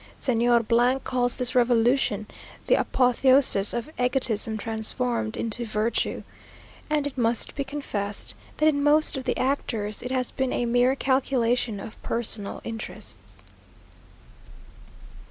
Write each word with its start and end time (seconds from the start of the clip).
Señor 0.19 0.65
calls 1.03 1.35
this 1.37 1.53
revolution 1.53 2.25
"the 2.65 2.73
apotheosis 2.73 3.71
of 3.71 3.87
egotism 3.99 4.57
transformed 4.57 5.37
into 5.37 5.63
virtue;" 5.63 6.23
and 6.89 7.05
it 7.05 7.19
must 7.19 7.53
be 7.53 7.63
confessed, 7.63 8.33
that 8.57 8.67
in 8.67 8.81
most 8.81 9.15
of 9.15 9.25
the 9.25 9.37
actors, 9.37 10.01
it 10.01 10.09
has 10.09 10.31
been 10.31 10.53
a 10.53 10.65
mere 10.65 10.95
calculation 10.95 11.79
of 11.79 12.01
personal 12.01 12.61
interests. 12.63 13.43